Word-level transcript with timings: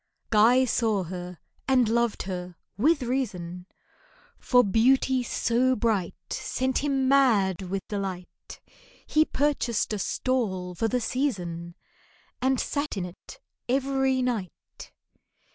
GUY 0.31 0.65
saw 0.65 1.03
her, 1.03 1.37
and 1.67 1.87
loved 1.87 2.23
her, 2.23 2.55
with 2.75 3.03
reason, 3.03 3.67
For 4.39 4.63
beauty 4.63 5.21
so 5.21 5.75
bright 5.75 6.15
Sent 6.31 6.79
him 6.79 7.07
mad 7.07 7.61
with 7.61 7.87
delight; 7.87 8.59
He 9.05 9.25
purchased 9.25 9.93
a 9.93 9.99
stall 9.99 10.73
for 10.73 10.87
the 10.87 11.01
season, 11.01 11.75
And 12.41 12.59
sat 12.59 12.97
in 12.97 13.05
it 13.05 13.39
every 13.69 14.23
night. 14.23 14.91